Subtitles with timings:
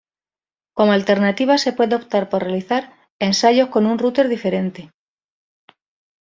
[0.73, 4.89] Como alternativa se puede optar por realizar ensayos con un router diferente.